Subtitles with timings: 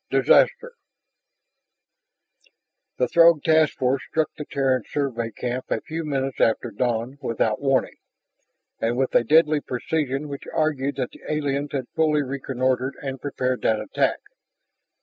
[0.09, 0.73] DISASTER
[2.97, 7.61] The Throg task force struck the Terran Survey camp a few minutes after dawn, without
[7.61, 7.97] warning,
[8.79, 13.61] and with a deadly precision which argued that the aliens had fully reconnoitered and prepared
[13.61, 14.17] that attack.